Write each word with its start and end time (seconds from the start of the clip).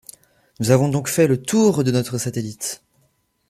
Nous 0.59 0.71
avons 0.71 0.89
donc 0.89 1.07
fait 1.07 1.27
le 1.27 1.39
tour 1.39 1.83
de 1.83 1.91
notre 1.91 2.17
satellite! 2.17 2.81